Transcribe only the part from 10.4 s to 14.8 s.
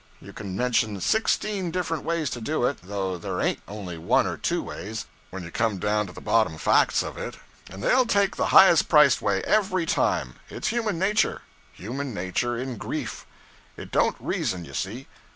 It's human nature human nature in grief. It don't reason, you